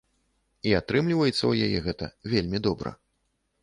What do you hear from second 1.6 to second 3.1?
яе гэта вельмі добра.